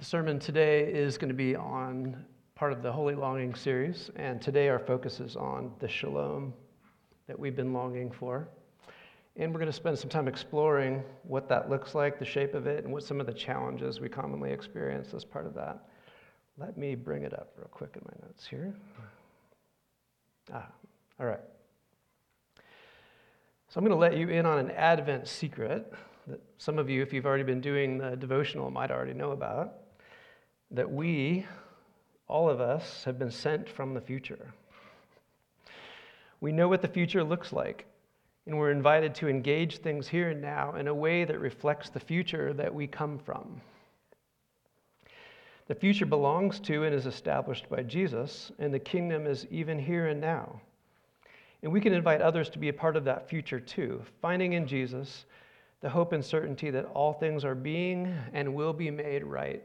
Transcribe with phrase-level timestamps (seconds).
[0.00, 4.40] The sermon today is going to be on part of the Holy Longing series, and
[4.40, 6.54] today our focus is on the shalom
[7.26, 8.48] that we've been longing for.
[9.36, 12.66] And we're going to spend some time exploring what that looks like, the shape of
[12.66, 15.86] it, and what some of the challenges we commonly experience as part of that.
[16.56, 18.72] Let me bring it up real quick in my notes here.
[20.50, 20.66] Ah,
[21.20, 21.40] all right.
[23.68, 25.92] So I'm going to let you in on an Advent secret
[26.26, 29.74] that some of you, if you've already been doing the devotional, might already know about.
[30.70, 31.46] That we,
[32.28, 34.52] all of us, have been sent from the future.
[36.40, 37.86] We know what the future looks like,
[38.46, 42.00] and we're invited to engage things here and now in a way that reflects the
[42.00, 43.60] future that we come from.
[45.66, 50.08] The future belongs to and is established by Jesus, and the kingdom is even here
[50.08, 50.60] and now.
[51.62, 54.66] And we can invite others to be a part of that future too, finding in
[54.66, 55.26] Jesus
[55.80, 59.62] the hope and certainty that all things are being and will be made right.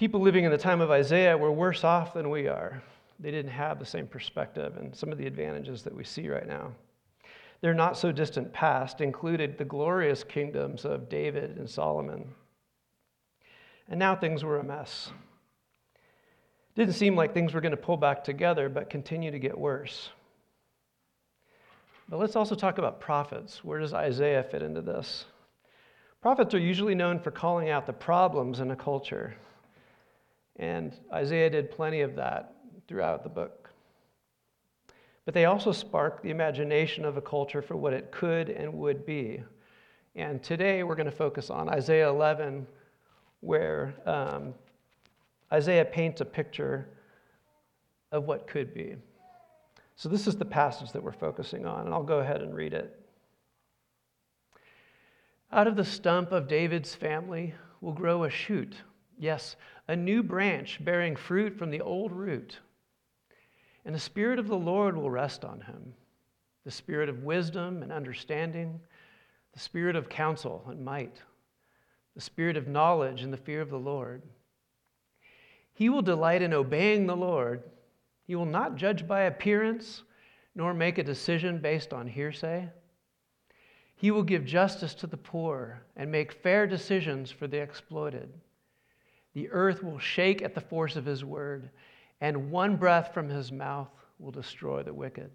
[0.00, 2.82] People living in the time of Isaiah were worse off than we are.
[3.18, 6.48] They didn't have the same perspective and some of the advantages that we see right
[6.48, 6.72] now.
[7.60, 12.30] Their not so distant past included the glorious kingdoms of David and Solomon.
[13.90, 15.10] And now things were a mess.
[16.76, 20.08] Didn't seem like things were going to pull back together, but continue to get worse.
[22.08, 23.62] But let's also talk about prophets.
[23.62, 25.26] Where does Isaiah fit into this?
[26.22, 29.36] Prophets are usually known for calling out the problems in a culture.
[30.56, 32.54] And Isaiah did plenty of that
[32.88, 33.70] throughout the book.
[35.24, 39.06] But they also spark the imagination of a culture for what it could and would
[39.06, 39.42] be.
[40.16, 42.66] And today we're going to focus on Isaiah 11,
[43.40, 44.54] where um,
[45.52, 46.88] Isaiah paints a picture
[48.10, 48.96] of what could be.
[49.96, 52.72] So, this is the passage that we're focusing on, and I'll go ahead and read
[52.72, 52.98] it.
[55.52, 58.74] Out of the stump of David's family will grow a shoot,
[59.20, 59.54] yes,
[59.86, 62.58] a new branch bearing fruit from the old root.
[63.84, 65.94] And the Spirit of the Lord will rest on him
[66.64, 68.80] the Spirit of wisdom and understanding,
[69.52, 71.22] the Spirit of counsel and might,
[72.14, 74.22] the Spirit of knowledge and the fear of the Lord
[75.80, 77.62] he will delight in obeying the Lord.
[78.26, 80.02] He will not judge by appearance,
[80.54, 82.68] nor make a decision based on hearsay.
[83.96, 88.30] He will give justice to the poor and make fair decisions for the exploited.
[89.34, 91.70] The earth will shake at the force of his word,
[92.20, 95.30] and one breath from his mouth will destroy the wicked.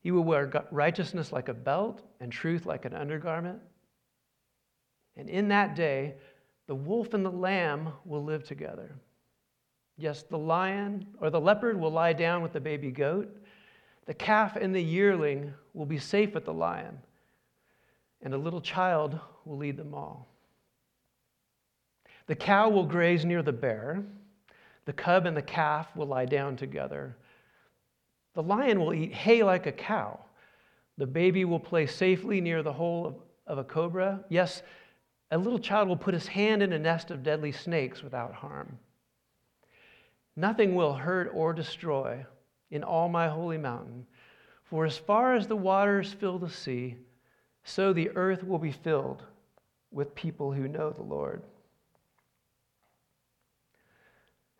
[0.00, 3.60] He will wear righteousness like a belt and truth like an undergarment.
[5.16, 6.14] And in that day,
[6.66, 8.94] the wolf and the lamb will live together.
[9.96, 13.36] Yes, the lion or the leopard will lie down with the baby goat.
[14.06, 16.98] The calf and the yearling will be safe with the lion,
[18.22, 20.28] and a little child will lead them all.
[22.28, 24.04] The cow will graze near the bear.
[24.84, 27.16] The cub and the calf will lie down together.
[28.34, 30.20] The lion will eat hay like a cow.
[30.98, 34.24] The baby will play safely near the hole of, a cobra.
[34.28, 34.62] Yes,
[35.30, 38.78] a little child will put his hand in a nest of deadly snakes without harm.
[40.36, 42.24] Nothing will hurt or destroy
[42.70, 44.06] in all my holy mountain,
[44.64, 46.96] for as far as the waters fill the sea,
[47.64, 49.24] so the earth will be filled
[49.90, 51.42] with people who know the Lord.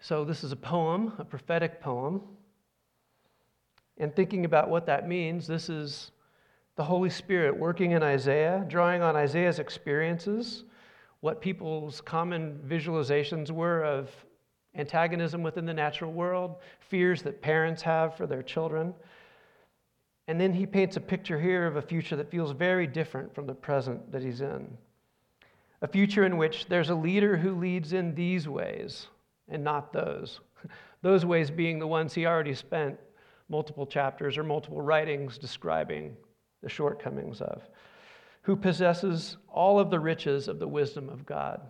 [0.00, 2.22] So, this is a poem, a prophetic poem.
[3.98, 6.12] And thinking about what that means, this is
[6.76, 10.62] the Holy Spirit working in Isaiah, drawing on Isaiah's experiences,
[11.20, 14.10] what people's common visualizations were of
[14.76, 18.94] antagonism within the natural world, fears that parents have for their children.
[20.28, 23.46] And then he paints a picture here of a future that feels very different from
[23.46, 24.78] the present that he's in.
[25.82, 29.08] A future in which there's a leader who leads in these ways
[29.48, 30.40] and not those.
[31.02, 32.98] Those ways being the ones he already spent
[33.48, 36.16] multiple chapters or multiple writings describing
[36.62, 37.62] the shortcomings of,
[38.42, 41.60] who possesses all of the riches of the wisdom of God,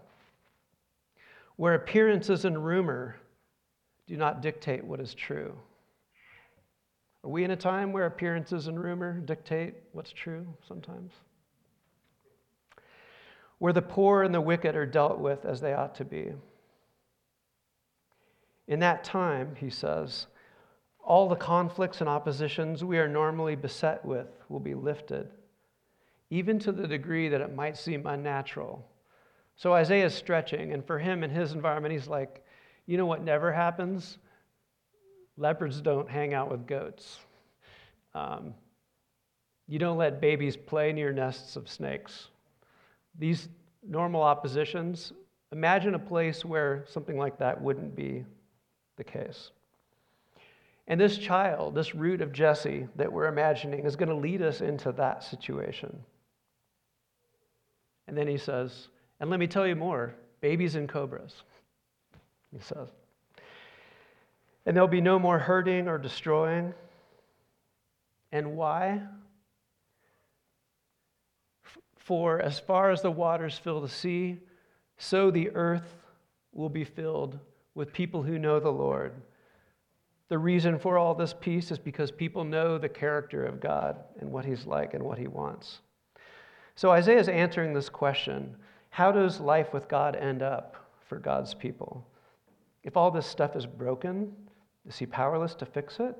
[1.56, 3.16] where appearances and rumor
[4.06, 5.54] do not dictate what is true.
[7.24, 11.12] Are we in a time where appearances and rumor dictate what's true sometimes?
[13.58, 16.32] Where the poor and the wicked are dealt with as they ought to be.
[18.68, 20.26] In that time, he says,
[21.02, 25.30] all the conflicts and oppositions we are normally beset with will be lifted,
[26.28, 28.86] even to the degree that it might seem unnatural.
[29.56, 32.44] So Isaiah is stretching, and for him in his environment, he's like,
[32.86, 34.18] you know what never happens?
[35.38, 37.20] Leopards don't hang out with goats.
[38.14, 38.52] Um,
[39.66, 42.28] you don't let babies play near nests of snakes.
[43.18, 43.48] These
[43.82, 45.12] normal oppositions,
[45.52, 48.26] imagine a place where something like that wouldn't be
[48.98, 49.50] the case.
[50.86, 54.60] And this child, this root of Jesse that we're imagining, is going to lead us
[54.60, 55.98] into that situation.
[58.06, 58.88] And then he says,
[59.20, 61.42] and let me tell you more babies and cobras,
[62.52, 62.88] he says.
[64.64, 66.74] And there'll be no more hurting or destroying.
[68.32, 69.02] And why?
[71.96, 74.38] For as far as the waters fill the sea,
[74.96, 75.96] so the earth
[76.52, 77.38] will be filled
[77.78, 79.12] with people who know the Lord.
[80.30, 84.32] The reason for all this peace is because people know the character of God and
[84.32, 85.78] what He's like and what He wants.
[86.74, 88.56] So Isaiah is answering this question
[88.90, 92.04] How does life with God end up for God's people?
[92.82, 94.32] If all this stuff is broken,
[94.84, 96.16] is He powerless to fix it?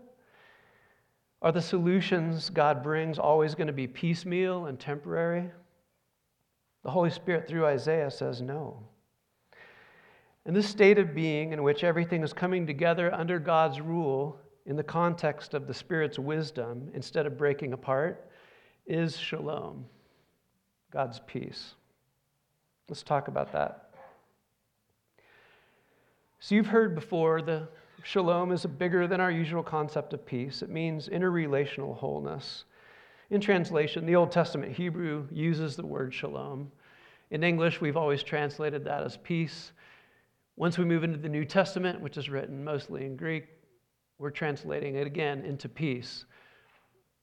[1.43, 5.51] Are the solutions God brings always going to be piecemeal and temporary?
[6.85, 8.81] The Holy Spirit, through Isaiah, says no.
[10.49, 14.77] And this state of being in which everything is coming together under God's rule in
[14.77, 18.31] the context of the Spirit's wisdom instead of breaking apart
[18.87, 19.85] is shalom,
[20.91, 21.75] God's peace.
[22.89, 23.91] Let's talk about that.
[26.41, 27.69] So, you've heard before the
[28.03, 30.63] shalom is bigger than our usual concept of peace.
[30.63, 32.65] It means interrelational wholeness.
[33.29, 36.73] In translation, the Old Testament Hebrew uses the word shalom.
[37.33, 39.73] In English, we've always translated that as peace.
[40.59, 43.47] Once we move into the New Testament, which is written mostly in Greek,
[44.19, 46.25] we're translating it again into peace.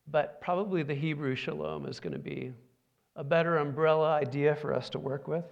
[0.07, 2.53] But probably the Hebrew shalom is going to be
[3.17, 5.43] a better umbrella idea for us to work with.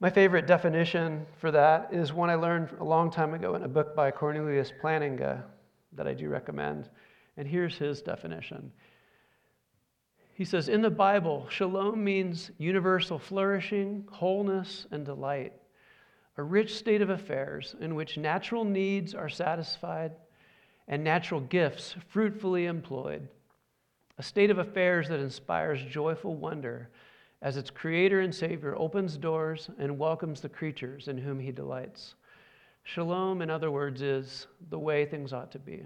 [0.00, 3.68] My favorite definition for that is one I learned a long time ago in a
[3.68, 5.44] book by Cornelius Plantinga
[5.92, 6.90] that I do recommend.
[7.36, 8.72] And here's his definition.
[10.34, 15.52] He says, In the Bible, shalom means universal flourishing, wholeness, and delight
[16.40, 20.12] a rich state of affairs in which natural needs are satisfied
[20.88, 23.28] and natural gifts fruitfully employed,
[24.16, 26.88] a state of affairs that inspires joyful wonder
[27.42, 32.14] as its creator and savior opens doors and welcomes the creatures in whom he delights.
[32.84, 35.82] Shalom, in other words, is the way things ought to be.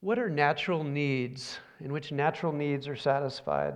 [0.00, 3.74] What are natural needs in which natural needs are satisfied?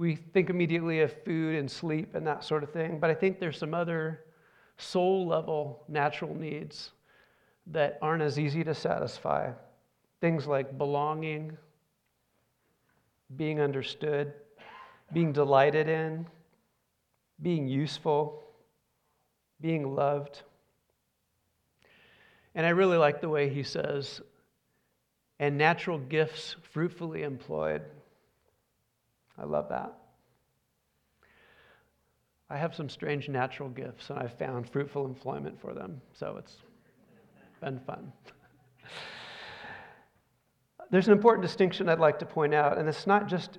[0.00, 3.38] We think immediately of food and sleep and that sort of thing, but I think
[3.38, 4.24] there's some other
[4.78, 6.92] soul level natural needs
[7.66, 9.50] that aren't as easy to satisfy.
[10.22, 11.54] Things like belonging,
[13.36, 14.32] being understood,
[15.12, 16.26] being delighted in,
[17.42, 18.42] being useful,
[19.60, 20.44] being loved.
[22.54, 24.22] And I really like the way he says,
[25.38, 27.82] and natural gifts fruitfully employed.
[29.40, 29.94] I love that.
[32.50, 36.56] I have some strange natural gifts, and I've found fruitful employment for them, so it's
[37.60, 38.12] been fun.
[40.90, 43.58] There's an important distinction I'd like to point out, and it's not just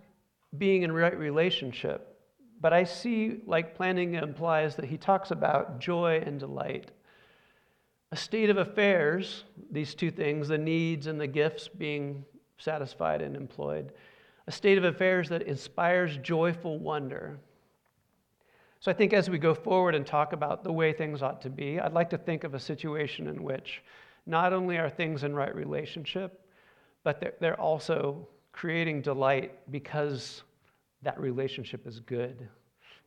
[0.58, 2.20] being in right relationship,
[2.60, 6.92] but I see, like Plantinga implies, that he talks about joy and delight.
[8.12, 12.26] A state of affairs, these two things, the needs and the gifts being
[12.58, 13.94] satisfied and employed,
[14.52, 17.40] a state of affairs that inspires joyful wonder.
[18.82, 21.50] So I think as we go forward and talk about the way things ought to
[21.50, 23.82] be, I'd like to think of a situation in which
[24.26, 26.46] not only are things in right relationship,
[27.06, 30.44] but they're, they're also creating delight because
[31.02, 32.46] that relationship is good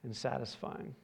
[0.02, 0.94] and satisfying.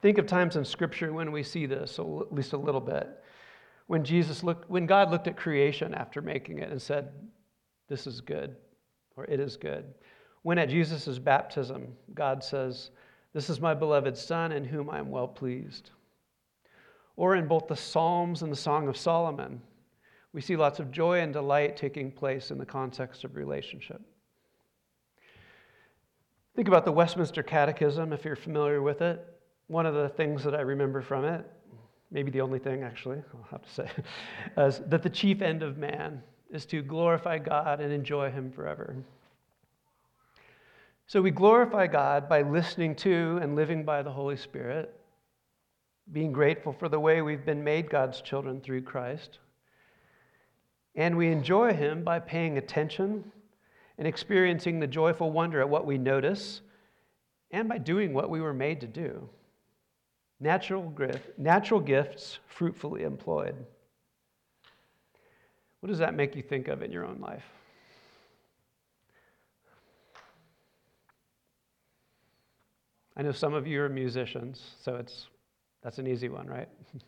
[0.00, 3.19] Think of times in Scripture when we see this, at least a little bit
[3.90, 7.08] when Jesus looked, when God looked at creation after making it and said,
[7.88, 8.54] This is good,
[9.16, 9.84] or it is good.
[10.42, 12.92] When at Jesus' baptism, God says,
[13.32, 15.90] This is my beloved Son in whom I am well pleased.
[17.16, 19.60] Or in both the Psalms and the Song of Solomon,
[20.32, 24.00] we see lots of joy and delight taking place in the context of relationship.
[26.54, 29.26] Think about the Westminster Catechism, if you're familiar with it.
[29.66, 31.44] One of the things that I remember from it
[32.10, 33.90] maybe the only thing actually, I'll have to say,
[34.58, 38.96] is that the chief end of man is to glorify God and enjoy Him forever.
[41.06, 44.94] So we glorify God by listening to and living by the Holy Spirit,
[46.12, 49.38] being grateful for the way we've been made God's children through Christ.
[50.94, 53.24] And we enjoy Him by paying attention
[53.98, 56.62] and experiencing the joyful wonder at what we notice
[57.50, 59.28] and by doing what we were made to do
[60.40, 60.92] natural,
[61.36, 63.54] natural gifts fruitfully employed.
[65.80, 67.44] What does that make you think of in your own life?
[73.16, 75.26] I know some of you are musicians, so it's
[75.82, 76.68] that's an easy one, right?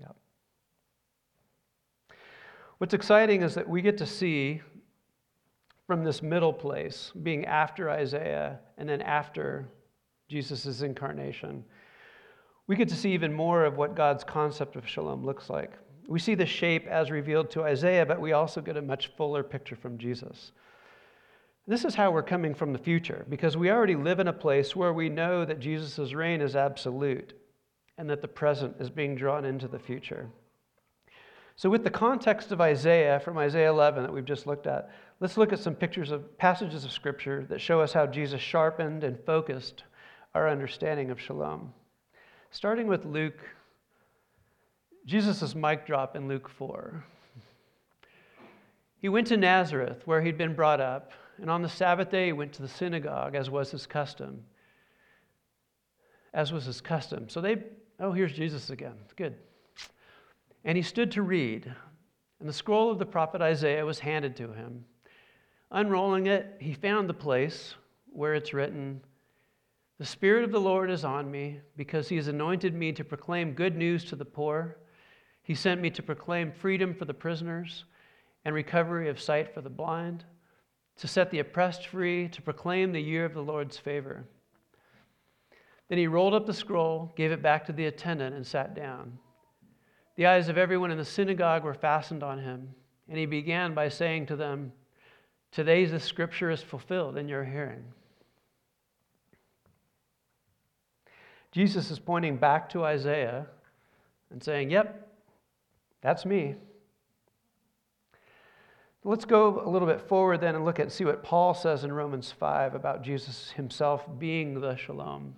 [0.00, 0.16] yep.
[2.78, 4.62] What's exciting is that we get to see
[5.86, 9.68] from this middle place, being after Isaiah and then after
[10.28, 11.64] Jesus' incarnation,
[12.66, 15.72] we get to see even more of what God's concept of shalom looks like.
[16.08, 19.42] We see the shape as revealed to Isaiah, but we also get a much fuller
[19.42, 20.52] picture from Jesus.
[21.68, 24.76] This is how we're coming from the future, because we already live in a place
[24.76, 27.34] where we know that Jesus' reign is absolute
[27.98, 30.28] and that the present is being drawn into the future.
[31.56, 34.90] So, with the context of Isaiah from Isaiah 11 that we've just looked at,
[35.20, 39.04] let's look at some pictures of passages of Scripture that show us how Jesus sharpened
[39.04, 39.84] and focused
[40.34, 41.72] our understanding of shalom.
[42.50, 43.40] Starting with Luke,
[45.06, 47.04] Jesus' mic drop in Luke 4.
[48.98, 52.32] He went to Nazareth, where he'd been brought up, and on the Sabbath day he
[52.32, 54.42] went to the synagogue, as was his custom.
[56.34, 57.28] As was his custom.
[57.28, 57.62] So they,
[58.00, 58.94] oh, here's Jesus again.
[59.16, 59.36] Good.
[60.64, 61.72] And he stood to read,
[62.40, 64.84] and the scroll of the prophet Isaiah was handed to him.
[65.70, 67.74] Unrolling it, he found the place
[68.12, 69.00] where it's written,
[69.98, 73.52] The Spirit of the Lord is on me, because he has anointed me to proclaim
[73.52, 74.76] good news to the poor.
[75.42, 77.84] He sent me to proclaim freedom for the prisoners
[78.44, 80.24] and recovery of sight for the blind,
[80.98, 84.24] to set the oppressed free, to proclaim the year of the Lord's favor.
[85.88, 89.18] Then he rolled up the scroll, gave it back to the attendant, and sat down.
[90.16, 92.74] The eyes of everyone in the synagogue were fastened on him,
[93.08, 94.72] and he began by saying to them,
[95.52, 97.84] Today the scripture is fulfilled in your hearing.
[101.52, 103.46] Jesus is pointing back to Isaiah
[104.30, 105.08] and saying, Yep,
[106.02, 106.56] that's me.
[109.04, 111.92] Let's go a little bit forward then and look at see what Paul says in
[111.92, 115.36] Romans 5 about Jesus himself being the shalom.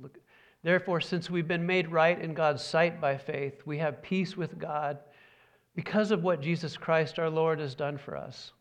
[0.00, 0.18] Look,
[0.62, 4.58] therefore, since we've been made right in God's sight by faith, we have peace with
[4.58, 4.98] God
[5.76, 8.52] because of what Jesus Christ our Lord has done for us.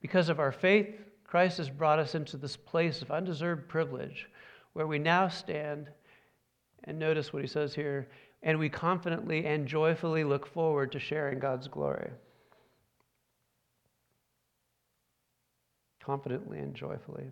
[0.00, 4.28] Because of our faith, Christ has brought us into this place of undeserved privilege
[4.74, 5.88] where we now stand.
[6.84, 8.08] And notice what he says here
[8.42, 12.10] and we confidently and joyfully look forward to sharing God's glory.
[16.04, 17.24] Confidently and joyfully.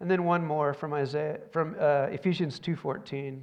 [0.00, 3.42] And then one more from Isaiah from uh, Ephesians 2:14.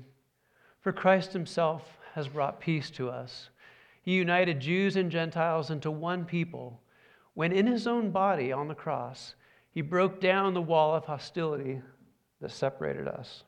[0.82, 3.51] For Christ himself has brought peace to us.
[4.02, 6.82] He united Jews and Gentiles into one people
[7.34, 9.36] when in his own body on the cross
[9.72, 11.82] he broke down the wall of hostility
[12.42, 13.44] that separated us.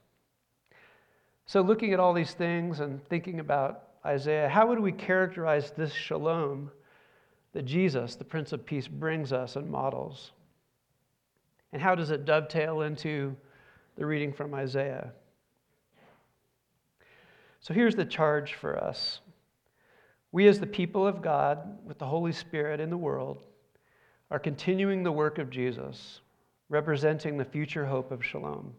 [1.45, 5.91] So, looking at all these things and thinking about Isaiah, how would we characterize this
[5.91, 6.72] shalom
[7.51, 10.31] that Jesus, the Prince of Peace, brings us and models?
[11.74, 13.36] And how does it dovetail into
[13.98, 15.12] the reading from Isaiah?
[17.60, 19.19] So, here's the charge for us.
[20.34, 23.44] We, as the people of God, with the Holy Spirit in the world,
[24.32, 26.22] are continuing the work of Jesus,
[26.70, 28.74] representing the future hope of shalom.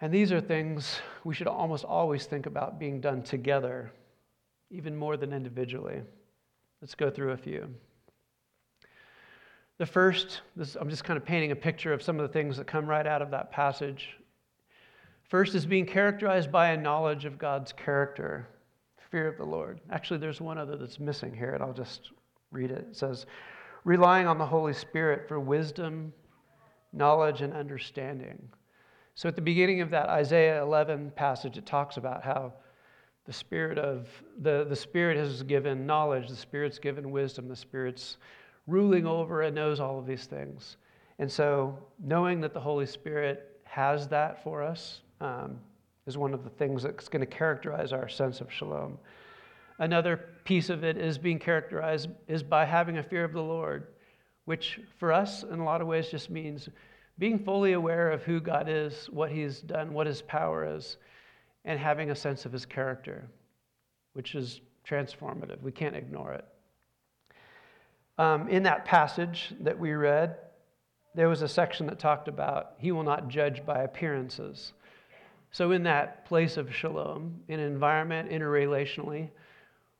[0.00, 3.92] And these are things we should almost always think about being done together,
[4.70, 6.00] even more than individually.
[6.80, 7.68] Let's go through a few.
[9.76, 12.56] The first, this, I'm just kind of painting a picture of some of the things
[12.56, 14.16] that come right out of that passage.
[15.24, 18.48] First is being characterized by a knowledge of God's character,
[19.12, 19.80] fear of the Lord.
[19.90, 22.10] Actually, there's one other that's missing here, and I'll just
[22.50, 22.86] read it.
[22.90, 23.26] It says,
[23.84, 26.12] relying on the Holy Spirit for wisdom,
[26.92, 28.48] knowledge, and understanding.
[29.14, 32.54] So at the beginning of that Isaiah 11 passage, it talks about how
[33.26, 34.08] the spirit of
[34.40, 38.16] the, the spirit has given knowledge, the spirit's given wisdom, the spirit's
[38.66, 40.78] ruling over and knows all of these things.
[41.18, 45.58] And so knowing that the Holy Spirit has that for us um,
[46.06, 48.98] is one of the things that's going to characterize our sense of shalom.
[49.78, 53.88] Another piece of it is being characterized is by having a fear of the Lord,
[54.44, 56.68] which for us in a lot of ways just means
[57.18, 60.96] being fully aware of who God is, what He's done, what His power is,
[61.64, 63.28] and having a sense of His character,
[64.14, 65.60] which is transformative.
[65.62, 66.44] We can't ignore it.
[68.18, 70.36] Um, in that passage that we read,
[71.14, 74.72] there was a section that talked about He will not judge by appearances.
[75.52, 79.28] So, in that place of shalom, in an environment, interrelationally,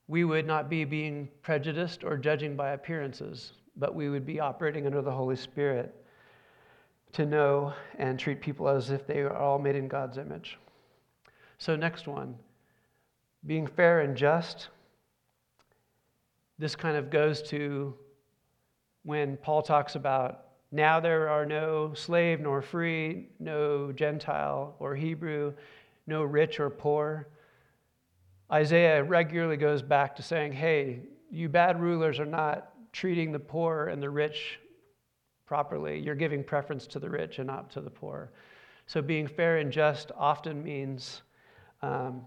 [0.08, 4.86] we would not be being prejudiced or judging by appearances, but we would be operating
[4.86, 5.94] under the Holy Spirit
[7.12, 10.58] to know and treat people as if they are all made in God's image.
[11.58, 12.34] So, next one
[13.46, 14.68] being fair and just.
[16.58, 17.94] This kind of goes to
[19.02, 25.52] when Paul talks about now there are no slave nor free, no Gentile or Hebrew,
[26.06, 27.28] no rich or poor.
[28.50, 31.00] Isaiah regularly goes back to saying, hey,
[31.30, 34.58] you bad rulers are not treating the poor and the rich
[35.46, 36.00] properly.
[36.00, 38.32] You're giving preference to the rich and not to the poor.
[38.86, 41.22] So being fair and just often means
[41.82, 42.22] um,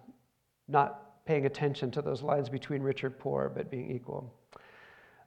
[0.67, 4.31] not paying attention to those lines between rich or poor, but being equal.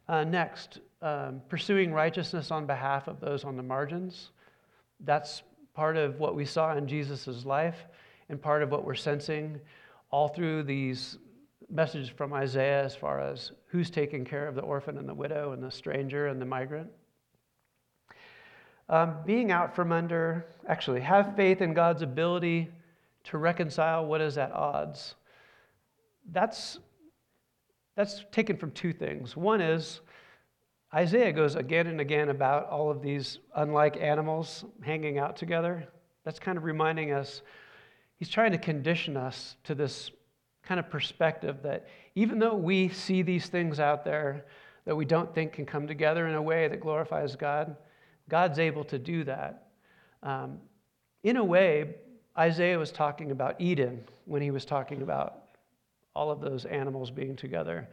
[0.08, 4.30] Uh, next, um, pursuing righteousness on behalf of those on the margins.
[5.00, 5.42] That's
[5.74, 7.86] part of what we saw in Jesus' life
[8.28, 9.60] and part of what we're sensing
[10.10, 11.18] all through these
[11.70, 15.52] messages from Isaiah as far as who's taking care of the orphan and the widow
[15.52, 16.90] and the stranger and the migrant.
[18.88, 22.70] Um, being out from under, actually, have faith in God's ability
[23.24, 25.14] to reconcile what is at odds.
[26.32, 26.78] That's,
[27.96, 29.36] that's taken from two things.
[29.36, 30.00] One is
[30.94, 35.86] Isaiah goes again and again about all of these unlike animals hanging out together.
[36.24, 37.42] That's kind of reminding us,
[38.16, 40.10] he's trying to condition us to this
[40.62, 44.46] kind of perspective that even though we see these things out there
[44.84, 47.76] that we don't think can come together in a way that glorifies God,
[48.28, 49.68] God's able to do that.
[50.22, 50.58] Um,
[51.22, 51.96] in a way,
[52.36, 55.42] Isaiah was talking about Eden when he was talking about
[56.14, 57.88] all of those animals being together.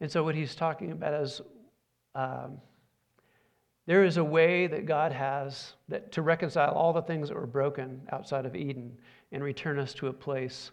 [0.00, 1.40] And so, what he's talking about is
[2.14, 2.58] um,
[3.86, 7.46] there is a way that God has that to reconcile all the things that were
[7.46, 8.96] broken outside of Eden
[9.32, 10.70] and return us to a place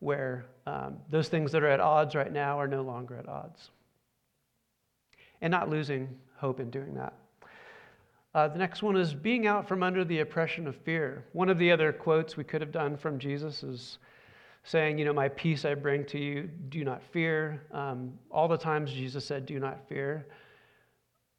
[0.00, 3.70] where um, those things that are at odds right now are no longer at odds.
[5.40, 7.14] And not losing hope in doing that.
[8.34, 11.24] Uh, the next one is being out from under the oppression of fear.
[11.32, 13.98] One of the other quotes we could have done from Jesus is
[14.64, 17.62] saying, You know, my peace I bring to you, do not fear.
[17.72, 20.26] Um, all the times Jesus said, Do not fear.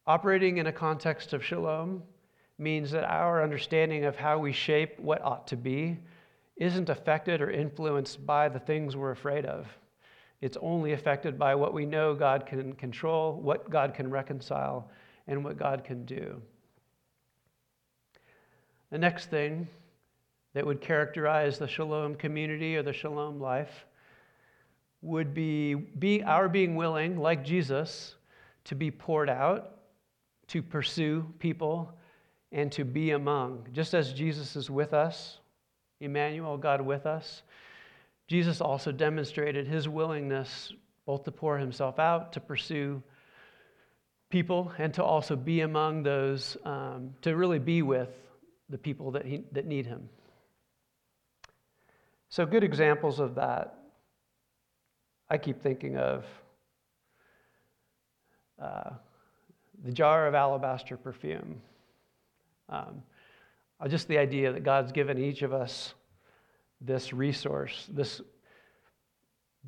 [0.08, 2.02] Operating in a context of shalom
[2.58, 5.98] means that our understanding of how we shape what ought to be
[6.56, 9.68] isn't affected or influenced by the things we're afraid of.
[10.40, 14.90] It's only affected by what we know God can control, what God can reconcile,
[15.28, 16.42] and what God can do.
[18.92, 19.68] The next thing
[20.54, 23.86] that would characterize the shalom community or the shalom life
[25.02, 28.16] would be, be our being willing, like Jesus,
[28.64, 29.77] to be poured out
[30.48, 31.94] to pursue people
[32.52, 33.68] and to be among.
[33.74, 35.40] Just as Jesus is with us,
[36.00, 37.44] Emmanuel, God with us,
[38.28, 40.74] Jesus also demonstrated his willingness
[41.06, 43.02] both to pour himself out, to pursue
[44.30, 48.10] people, and to also be among those, um, to really be with
[48.70, 50.10] the people that, he, that need him.
[52.30, 53.76] So, good examples of that,
[55.30, 56.26] I keep thinking of
[58.62, 58.90] uh,
[59.84, 61.62] the jar of alabaster perfume.
[62.70, 63.04] Um,
[63.80, 65.94] uh, just the idea that God's given each of us
[66.82, 68.22] this resource, this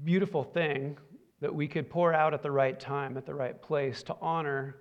[0.04, 0.98] beautiful thing
[1.42, 4.76] that we could pour out at the right time, at the right place to honor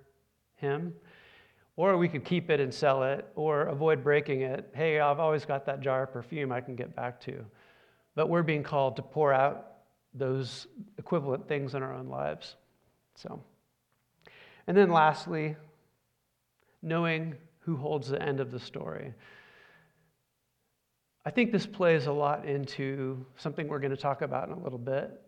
[0.55, 0.93] Him.
[1.75, 4.69] Or we could keep it and sell it or avoid breaking it.
[4.73, 7.45] Hey, I've always got that jar of perfume I can get back to.
[8.15, 9.67] But we're being called to pour out
[10.13, 12.55] those equivalent things in our own lives.
[13.15, 13.41] So.
[14.69, 15.55] And then lastly,
[16.83, 19.15] knowing who holds the end of the story.
[21.25, 24.59] I think this plays a lot into something we're going to talk about in a
[24.59, 25.19] little bit,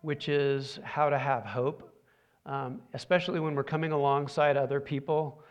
[0.00, 1.94] which is how to have hope,
[2.46, 5.42] um, especially when we're coming alongside other people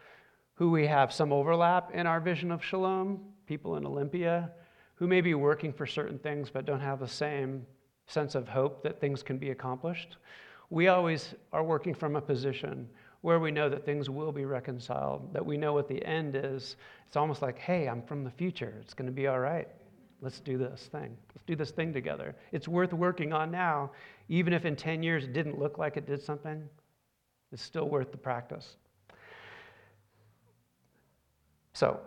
[0.56, 4.50] who we have some overlap in our vision of shalom, people in Olympia
[4.96, 7.68] who may be working for certain things but don't have the same
[8.08, 10.18] sense of hope that things can be accomplished.
[10.72, 12.90] We always are working from a position
[13.22, 16.76] where we know that things will be reconciled, that we know what the end is.
[17.08, 18.74] It's almost like, hey, I'm from the future.
[18.82, 19.68] It's going to be all right.
[20.22, 21.16] Let's do this thing.
[21.36, 22.36] Let's do this thing together.
[22.52, 23.92] It's worth working on now,
[24.30, 26.64] even if in 10 years it didn't look like it did something.
[27.52, 28.76] It's still worth the practice.
[31.74, 32.00] So,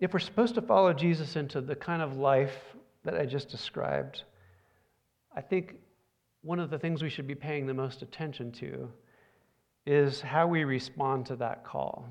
[0.00, 2.56] if we're supposed to follow Jesus into the kind of life
[3.04, 4.24] that I just described,
[5.34, 5.76] I think
[6.42, 8.90] one of the things we should be paying the most attention to
[9.86, 12.06] is how we respond to that call.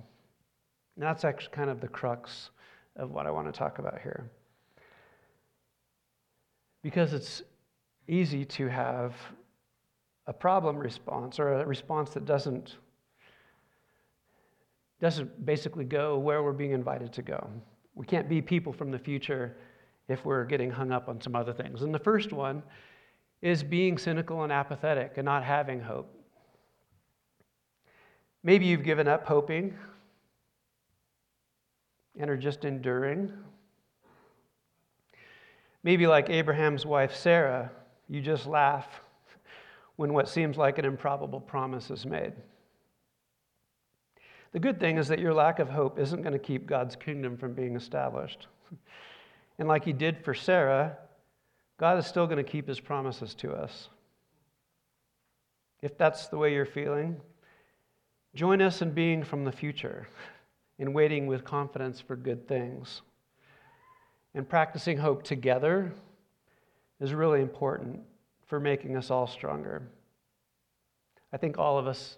[0.95, 2.49] And that's actually kind of the crux
[2.95, 4.29] of what I want to talk about here.
[6.83, 7.43] Because it's
[8.07, 9.15] easy to have
[10.27, 12.75] a problem response or a response that doesn't
[14.99, 17.49] doesn't basically go where we're being invited to go.
[17.95, 19.57] We can't be people from the future
[20.07, 21.81] if we're getting hung up on some other things.
[21.81, 22.61] And the first one
[23.41, 26.20] is being cynical and apathetic and not having hope.
[28.43, 29.75] Maybe you've given up hoping
[32.19, 33.31] and are just enduring.
[35.83, 37.71] Maybe, like Abraham's wife Sarah,
[38.07, 39.01] you just laugh
[39.95, 42.33] when what seems like an improbable promise is made.
[44.51, 47.37] The good thing is that your lack of hope isn't going to keep God's kingdom
[47.37, 48.47] from being established.
[49.59, 50.97] And like he did for Sarah,
[51.79, 53.89] God is still going to keep his promises to us.
[55.81, 57.21] If that's the way you're feeling,
[58.35, 60.07] join us in being from the future,
[60.79, 63.01] in waiting with confidence for good things.
[64.33, 65.91] And practicing hope together
[66.99, 67.99] is really important
[68.45, 69.83] for making us all stronger.
[71.33, 72.17] I think all of us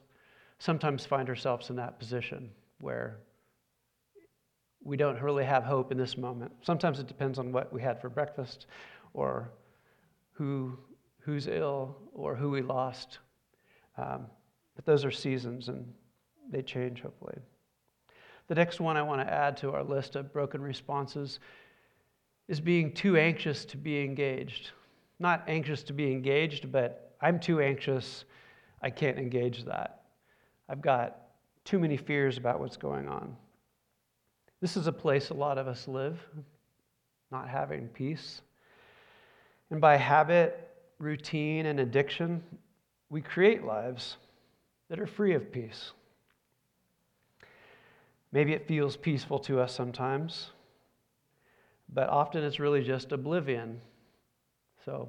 [0.59, 3.17] sometimes find ourselves in that position where
[4.83, 6.51] we don't really have hope in this moment.
[6.61, 8.67] Sometimes it depends on what we had for breakfast
[9.13, 9.51] or
[10.33, 10.77] who,
[11.19, 13.19] who's ill or who we lost.
[13.97, 14.25] Um,
[14.75, 15.93] but those are seasons and
[16.51, 17.37] they change, hopefully.
[18.47, 21.39] The next one I want to add to our list of broken responses
[22.47, 24.71] is being too anxious to be engaged.
[25.19, 28.25] Not anxious to be engaged, but I'm too anxious,
[28.81, 30.01] I can't engage that.
[30.67, 31.17] I've got
[31.63, 33.35] too many fears about what's going on.
[34.59, 36.19] This is a place a lot of us live,
[37.31, 38.41] not having peace.
[39.71, 42.43] And by habit, routine, and addiction,
[43.09, 44.17] we create lives
[44.89, 45.91] that are free of peace.
[48.33, 50.49] Maybe it feels peaceful to us sometimes,
[51.87, 53.79] but often it's really just oblivion.
[54.83, 55.07] So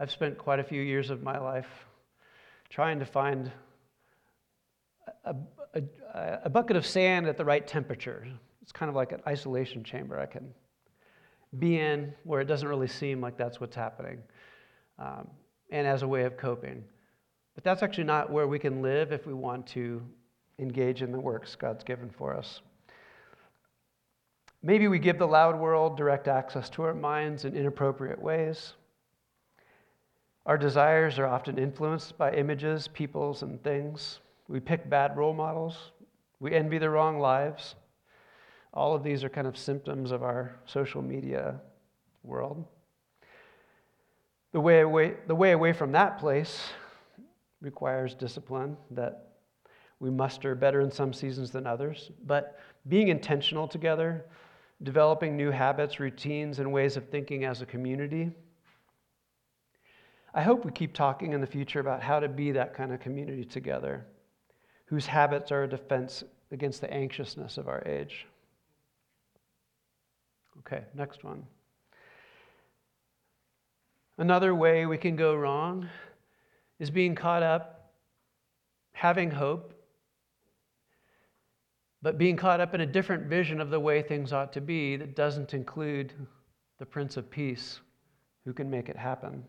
[0.00, 1.68] I've spent quite a few years of my life
[2.68, 3.52] trying to find
[5.24, 5.36] a,
[5.74, 8.26] a, a, bucket of sand at the right temperature.
[8.60, 10.52] It's kind of like an isolation chamber I can
[11.60, 14.18] be in where it doesn't really seem like that's what's happening,
[14.98, 15.28] um,
[15.70, 16.82] and as a way of coping.
[17.54, 20.02] But that's actually not where we can live if we want to
[20.62, 22.60] engage in the works God's given for us.
[24.62, 28.74] Maybe we give the loud world direct access to our minds in inappropriate ways.
[30.46, 34.20] Our desires are often influenced by images, peoples, and things.
[34.48, 35.92] We pick bad role models.
[36.40, 37.74] We envy the wrong lives.
[38.72, 41.60] All of these are kind of symptoms of our social media
[42.22, 42.64] world.
[44.52, 46.70] The way away, the way away from that place
[47.60, 49.31] requires discipline that
[50.02, 52.10] we muster better in some seasons than others.
[52.26, 54.24] But being intentional together,
[54.82, 58.32] developing new habits, routines, and ways of thinking as a community.
[60.34, 62.98] I hope we keep talking in the future about how to be that kind of
[62.98, 64.04] community together
[64.86, 68.26] whose habits are a defense against the anxiousness of our age.
[70.58, 71.44] Okay, next one.
[74.18, 75.88] Another way we can go wrong
[76.80, 77.92] is being caught up,
[78.94, 79.74] having hope,
[82.02, 84.96] but being caught up in a different vision of the way things ought to be
[84.96, 86.12] that doesn't include
[86.78, 87.80] the Prince of Peace
[88.44, 89.44] who can make it happen.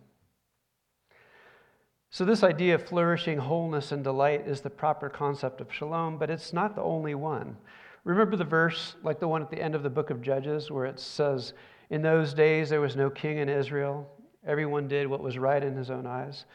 [2.12, 6.30] So, this idea of flourishing, wholeness, and delight is the proper concept of shalom, but
[6.30, 7.58] it's not the only one.
[8.04, 10.86] Remember the verse, like the one at the end of the book of Judges, where
[10.86, 11.54] it says,
[11.90, 14.08] In those days there was no king in Israel.
[14.46, 16.46] Everyone did what was right in his own eyes.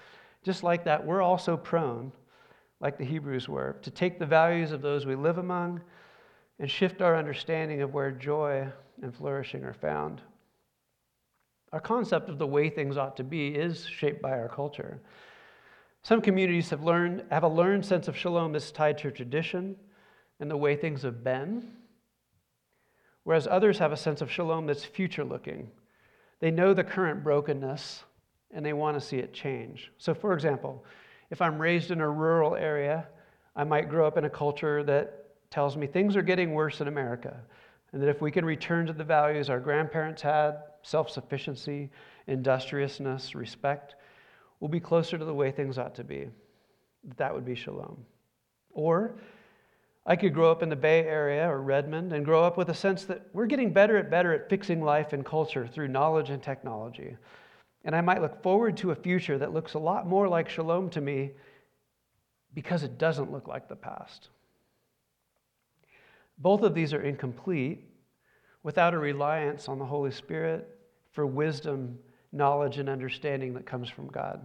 [0.45, 2.13] Just like that, we're also prone,
[2.81, 5.81] like the Hebrews were, to take the values of those we live among
[6.59, 8.67] and shift our understanding of where joy
[9.03, 10.21] and flourishing are found.
[11.73, 15.01] Our concept of the way things ought to be is shaped by our culture.
[16.03, 19.77] Some communities have, learned, have a learned sense of shalom that's tied to tradition
[20.41, 21.69] and the way things have been,
[23.25, 25.71] whereas others have a sense of shalom that's future looking.
[26.41, 28.05] They know the current brokenness
[28.53, 29.93] and they want to see it change.
[29.99, 30.85] So, for example,
[31.31, 33.07] if I'm raised in a rural area,
[33.57, 36.89] I might grow up in a culture that tells me things are getting worse in
[36.89, 37.37] America,
[37.93, 41.91] and that if we can return to the values our grandparents had self sufficiency,
[42.27, 43.95] industriousness, respect
[44.61, 46.29] we'll be closer to the way things ought to be.
[47.17, 48.05] That would be shalom.
[48.73, 49.15] Or
[50.07, 52.75] I could grow up in the Bay Area or Redmond and grow up with a
[52.75, 56.43] sense that we're getting better and better at fixing life and culture through knowledge and
[56.43, 57.17] technology.
[57.85, 60.91] And I might look forward to a future that looks a lot more like shalom
[60.91, 61.33] to me
[62.55, 64.29] because it doesn't look like the past.
[66.39, 67.85] Both of these are incomplete
[68.63, 70.69] without a reliance on the Holy Spirit
[71.13, 71.99] for wisdom
[72.33, 74.41] knowledge and understanding that comes from God.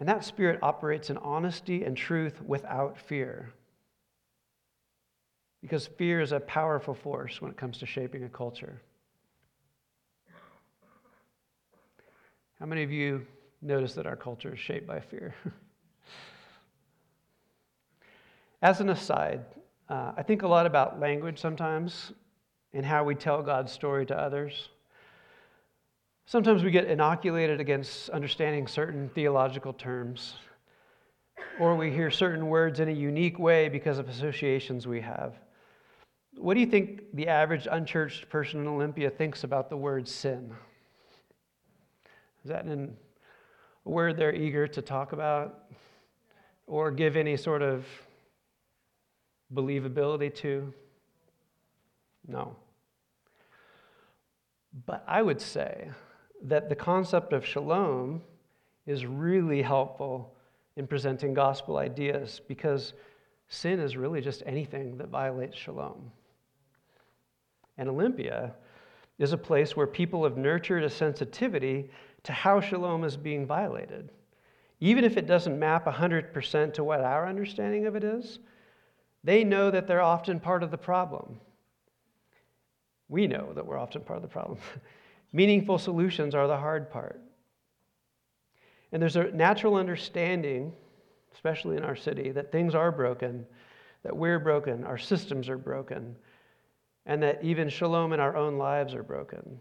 [0.00, 3.52] And that spirit operates in honesty and truth without fear.
[5.60, 8.80] because fear is a powerful force when it comes to shaping a culture.
[12.60, 13.24] How many of you
[13.62, 15.34] notice that our culture is shaped by fear?
[18.62, 19.44] As an aside,
[19.88, 22.12] uh, I think a lot about language sometimes
[22.74, 24.70] and how we tell God's story to others.
[26.26, 30.34] Sometimes we get inoculated against understanding certain theological terms,
[31.60, 35.34] or we hear certain words in a unique way because of associations we have.
[36.36, 40.52] What do you think the average unchurched person in Olympia thinks about the word sin?
[42.48, 42.96] Is that in
[43.84, 45.64] a word they're eager to talk about
[46.66, 47.84] or give any sort of
[49.52, 50.72] believability to?
[52.26, 52.56] No.
[54.86, 55.90] But I would say
[56.44, 58.22] that the concept of shalom
[58.86, 60.34] is really helpful
[60.76, 62.94] in presenting gospel ideas because
[63.48, 66.10] sin is really just anything that violates shalom.
[67.76, 68.54] And Olympia
[69.18, 71.90] is a place where people have nurtured a sensitivity
[72.24, 74.10] to how shalom is being violated.
[74.80, 78.38] Even if it doesn't map 100% to what our understanding of it is,
[79.24, 81.40] they know that they're often part of the problem.
[83.08, 84.58] We know that we're often part of the problem.
[85.32, 87.20] Meaningful solutions are the hard part.
[88.92, 90.72] And there's a natural understanding,
[91.34, 93.46] especially in our city, that things are broken,
[94.02, 96.16] that we're broken, our systems are broken,
[97.04, 99.60] and that even shalom in our own lives are broken.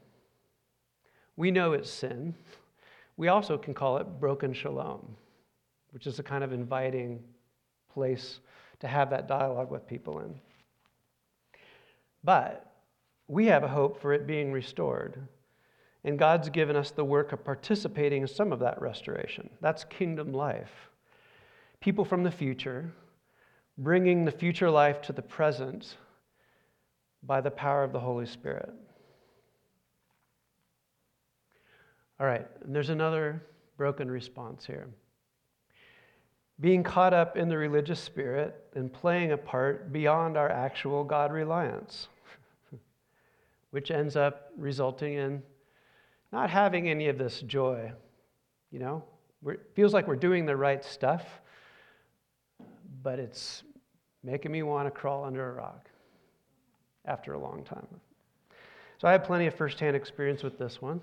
[1.37, 2.35] We know it's sin.
[3.15, 5.15] We also can call it broken shalom,
[5.91, 7.23] which is a kind of inviting
[7.93, 8.39] place
[8.79, 10.35] to have that dialogue with people in.
[12.23, 12.73] But
[13.27, 15.17] we have a hope for it being restored.
[16.03, 19.49] And God's given us the work of participating in some of that restoration.
[19.61, 20.89] That's kingdom life.
[21.79, 22.91] People from the future
[23.77, 25.97] bringing the future life to the present
[27.23, 28.73] by the power of the Holy Spirit.
[32.19, 33.43] All right, and there's another
[33.77, 34.87] broken response here
[36.59, 41.31] being caught up in the religious spirit and playing a part beyond our actual God
[41.31, 42.07] reliance,
[43.71, 45.43] which ends up resulting in
[46.31, 47.91] not having any of this joy.
[48.71, 49.03] You know,
[49.45, 51.23] it feels like we're doing the right stuff,
[53.03, 53.63] but it's
[54.23, 55.89] making me want to crawl under a rock
[57.05, 57.87] after a long time.
[58.97, 60.99] So I have plenty of firsthand experience with this one.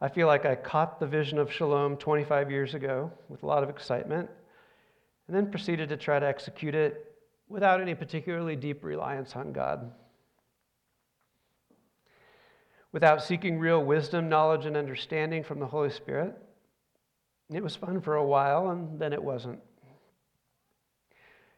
[0.00, 3.62] I feel like I caught the vision of shalom 25 years ago with a lot
[3.62, 4.30] of excitement
[5.26, 7.14] and then proceeded to try to execute it
[7.48, 9.92] without any particularly deep reliance on God.
[12.92, 16.34] Without seeking real wisdom, knowledge, and understanding from the Holy Spirit.
[17.52, 19.60] It was fun for a while, and then it wasn't.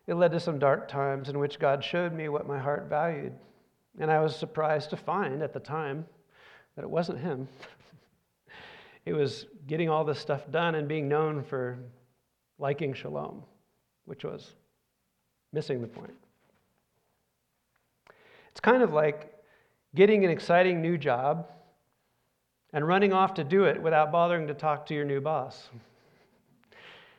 [0.07, 3.33] It led to some dark times in which God showed me what my heart valued.
[3.99, 6.07] And I was surprised to find at the time
[6.75, 7.49] that it wasn't Him.
[9.05, 11.79] It was getting all this stuff done and being known for
[12.59, 13.43] liking shalom,
[14.05, 14.55] which was
[15.53, 16.15] missing the point.
[18.51, 19.33] It's kind of like
[19.95, 21.49] getting an exciting new job
[22.73, 25.69] and running off to do it without bothering to talk to your new boss.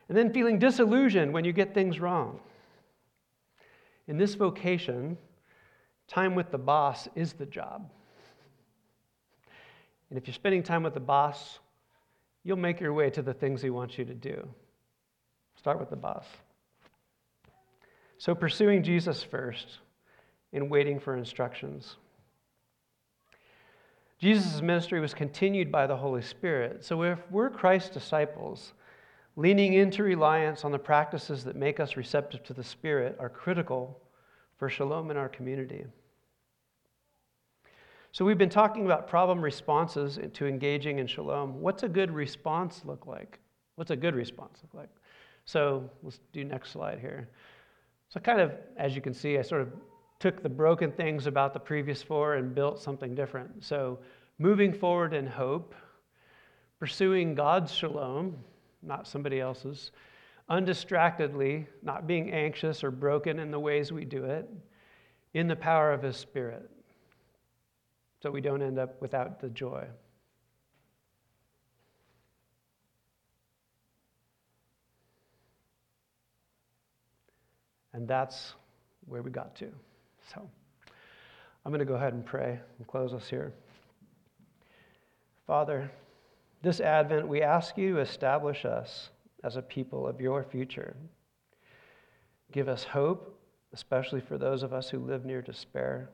[0.08, 2.40] And then feeling disillusioned when you get things wrong.
[4.06, 5.16] In this vocation,
[6.08, 7.90] time with the boss is the job.
[10.10, 11.58] And if you're spending time with the boss
[12.44, 14.48] you'll make your way to the things He wants you to do.
[15.56, 16.26] Start with the boss.
[18.18, 19.78] So, pursuing Jesus first
[20.52, 21.96] and waiting for instructions.
[24.18, 26.84] Jesus' ministry was continued by the Holy Spirit.
[26.84, 28.72] So, if we're Christ's disciples,
[29.36, 34.00] leaning into reliance on the practices that make us receptive to the Spirit are critical
[34.56, 35.84] for shalom in our community.
[38.14, 41.60] So, we've been talking about problem responses to engaging in shalom.
[41.60, 43.40] What's a good response look like?
[43.74, 44.88] What's a good response look like?
[45.46, 47.28] So, let's do next slide here.
[48.10, 49.72] So, kind of, as you can see, I sort of
[50.20, 53.64] took the broken things about the previous four and built something different.
[53.64, 53.98] So,
[54.38, 55.74] moving forward in hope,
[56.78, 58.36] pursuing God's shalom,
[58.80, 59.90] not somebody else's,
[60.48, 64.48] undistractedly, not being anxious or broken in the ways we do it,
[65.32, 66.70] in the power of His Spirit
[68.24, 69.84] so we don't end up without the joy.
[77.92, 78.54] And that's
[79.04, 79.66] where we got to.
[80.32, 80.40] So
[81.66, 83.52] I'm going to go ahead and pray and close us here.
[85.46, 85.90] Father,
[86.62, 89.10] this Advent, we ask you to establish us
[89.42, 90.96] as a people of your future.
[92.52, 93.38] Give us hope
[93.74, 96.08] especially for those of us who live near despair.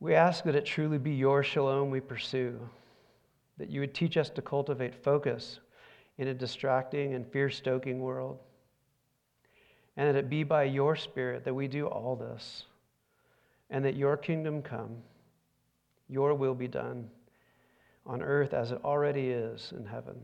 [0.00, 2.58] We ask that it truly be your shalom we pursue,
[3.58, 5.58] that you would teach us to cultivate focus
[6.18, 8.38] in a distracting and fear stoking world,
[9.96, 12.64] and that it be by your Spirit that we do all this,
[13.70, 14.96] and that your kingdom come,
[16.08, 17.10] your will be done
[18.06, 20.16] on earth as it already is in heaven.